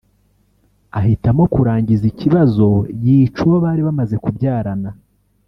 [0.99, 2.67] ahitamo kurangiza ikibazo
[3.03, 4.89] yica uwo bari bamaze kubyarana